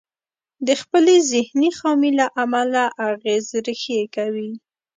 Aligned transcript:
د 0.67 0.69
خپلې 0.81 1.15
ذهني 1.31 1.69
خامي 1.77 2.11
له 2.19 2.27
امله 2.43 2.83
اغېز 3.09 3.45
ريښې 3.65 4.01
کوي. 4.15 4.51